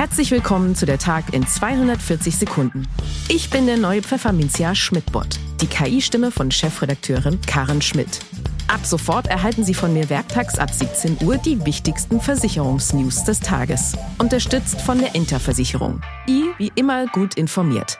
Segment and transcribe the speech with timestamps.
[0.00, 2.88] Herzlich willkommen zu der Tag in 240 Sekunden.
[3.28, 8.20] Ich bin der neue Pfefferminzia Schmidt-Bot, die KI-Stimme von Chefredakteurin Karen Schmidt.
[8.66, 13.94] Ab sofort erhalten Sie von mir werktags ab 17 Uhr die wichtigsten Versicherungsnews des Tages.
[14.18, 16.00] Unterstützt von der Interversicherung.
[16.26, 17.98] I wie immer gut informiert.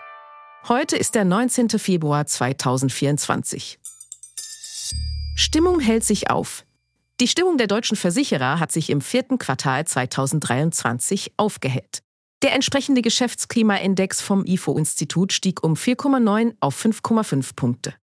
[0.71, 1.69] Heute ist der 19.
[1.69, 3.79] Februar 2024.
[5.35, 6.65] Stimmung hält sich auf.
[7.21, 12.03] Die Stimmung der deutschen Versicherer hat sich im vierten Quartal 2023 aufgehellt.
[12.43, 17.95] Der entsprechende Geschäftsklimaindex vom IFO-Institut stieg um 4,9 auf 5,5 Punkte.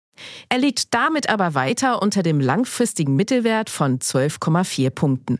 [0.49, 5.39] Er liegt damit aber weiter unter dem langfristigen Mittelwert von 12,4 Punkten.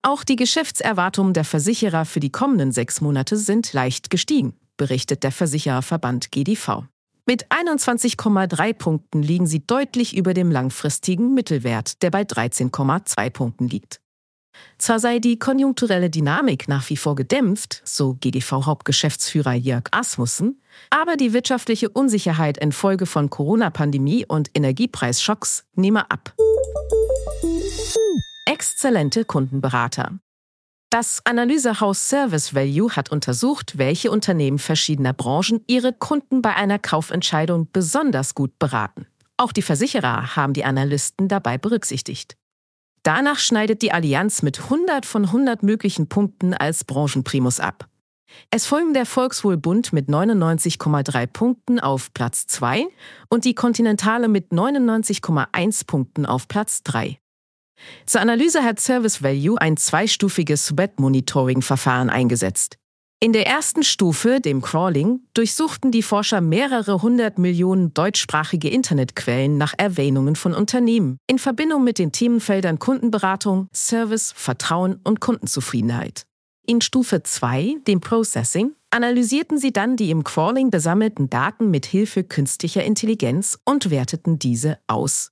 [0.00, 5.32] Auch die Geschäftserwartungen der Versicherer für die kommenden sechs Monate sind leicht gestiegen, berichtet der
[5.32, 6.84] Versichererverband GDV.
[7.24, 14.00] Mit 21,3 Punkten liegen sie deutlich über dem langfristigen Mittelwert, der bei 13,2 Punkten liegt.
[14.76, 21.32] Zwar sei die konjunkturelle Dynamik nach wie vor gedämpft, so GDV-Hauptgeschäftsführer Jörg Asmussen, aber die
[21.32, 26.34] wirtschaftliche Unsicherheit infolge von Corona-Pandemie und Energiepreisschocks nehme ab.
[28.46, 30.18] Exzellente Kundenberater.
[30.92, 37.66] Das Analysehaus Service Value hat untersucht, welche Unternehmen verschiedener Branchen ihre Kunden bei einer Kaufentscheidung
[37.72, 39.06] besonders gut beraten.
[39.38, 42.36] Auch die Versicherer haben die Analysten dabei berücksichtigt.
[43.04, 47.88] Danach schneidet die Allianz mit 100 von 100 möglichen Punkten als Branchenprimus ab.
[48.50, 52.86] Es folgen der Volkswohlbund mit 99,3 Punkten auf Platz 2
[53.30, 57.18] und die Kontinentale mit 99,1 Punkten auf Platz 3.
[58.06, 62.78] Zur Analyse hat Service Value ein zweistufiges Threat-Monitoring-Verfahren eingesetzt.
[63.22, 69.74] In der ersten Stufe, dem Crawling, durchsuchten die Forscher mehrere hundert Millionen deutschsprachige Internetquellen nach
[69.76, 76.26] Erwähnungen von Unternehmen in Verbindung mit den Themenfeldern Kundenberatung, Service, Vertrauen und Kundenzufriedenheit.
[76.66, 82.24] In Stufe 2, dem Processing, analysierten sie dann die im Crawling besammelten Daten mit Hilfe
[82.24, 85.31] künstlicher Intelligenz und werteten diese aus.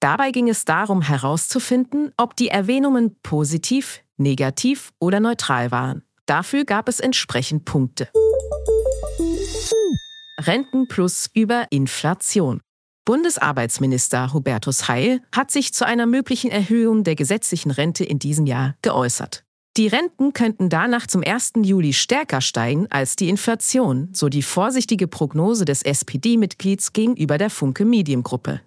[0.00, 6.02] Dabei ging es darum herauszufinden, ob die Erwähnungen positiv, negativ oder neutral waren.
[6.26, 8.08] Dafür gab es entsprechend Punkte.
[10.40, 12.60] Renten plus über Inflation.
[13.04, 18.76] Bundesarbeitsminister Hubertus Heil hat sich zu einer möglichen Erhöhung der gesetzlichen Rente in diesem Jahr
[18.82, 19.44] geäußert.
[19.78, 21.52] Die Renten könnten danach zum 1.
[21.62, 27.84] Juli stärker steigen als die Inflation, so die vorsichtige Prognose des SPD-Mitglieds gegenüber der Funke
[27.84, 28.60] Mediengruppe.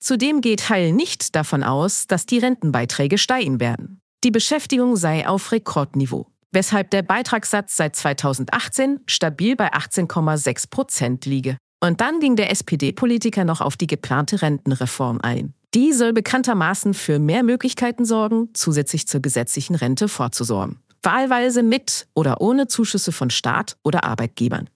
[0.00, 4.00] Zudem geht Heil nicht davon aus, dass die Rentenbeiträge steigen werden.
[4.24, 11.56] Die Beschäftigung sei auf Rekordniveau, weshalb der Beitragssatz seit 2018 stabil bei 18,6 Prozent liege.
[11.80, 15.54] Und dann ging der SPD-Politiker noch auf die geplante Rentenreform ein.
[15.74, 20.80] Die soll bekanntermaßen für mehr Möglichkeiten sorgen, zusätzlich zur gesetzlichen Rente vorzusorgen.
[21.02, 24.68] Wahlweise mit oder ohne Zuschüsse von Staat oder Arbeitgebern.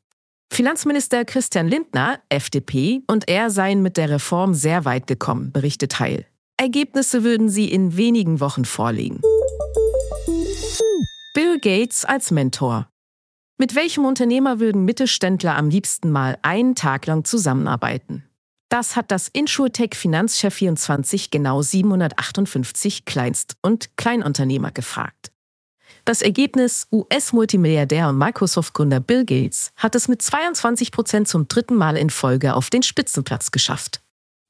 [0.53, 6.27] Finanzminister Christian Lindner, FDP, und er seien mit der Reform sehr weit gekommen, berichtet Heil.
[6.59, 9.23] Ergebnisse würden sie in wenigen Wochen vorlegen.
[11.33, 12.87] Bill Gates als Mentor.
[13.57, 18.23] Mit welchem Unternehmer würden Mittelständler am liebsten mal einen Tag lang zusammenarbeiten?
[18.69, 25.31] Das hat das InsurTech Finanzchef 24 genau 758 Kleinst- und Kleinunternehmer gefragt.
[26.05, 31.97] Das Ergebnis US-Multimilliardär und Microsoft-Gründer Bill Gates hat es mit 22 Prozent zum dritten Mal
[31.97, 34.03] in Folge auf den Spitzenplatz geschafft.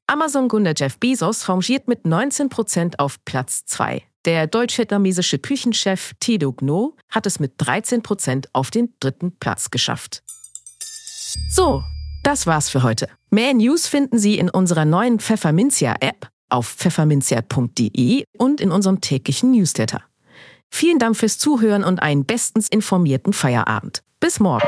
[0.07, 4.01] Amazon-Gründer Jeff Bezos rangiert mit 19 Prozent auf Platz 2.
[4.25, 10.23] Der deutsch-vietnamesische Küchenchef Thido Gno hat es mit 13 Prozent auf den dritten Platz geschafft.
[11.51, 11.83] So,
[12.23, 13.07] das war's für heute.
[13.29, 20.01] Mehr News finden Sie in unserer neuen Pfefferminzia-App auf pfefferminzia.de und in unserem täglichen Newsletter.
[20.75, 24.01] Vielen Dank fürs Zuhören und einen bestens informierten Feierabend.
[24.19, 24.67] Bis morgen.